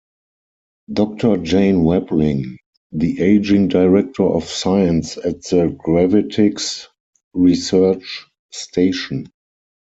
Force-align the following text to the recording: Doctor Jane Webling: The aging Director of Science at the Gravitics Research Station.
Doctor 0.91 1.37
Jane 1.37 1.83
Webling: 1.83 2.55
The 2.91 3.21
aging 3.21 3.67
Director 3.67 4.23
of 4.23 4.45
Science 4.45 5.15
at 5.17 5.43
the 5.43 5.77
Gravitics 5.85 6.87
Research 7.35 8.25
Station. 8.49 9.31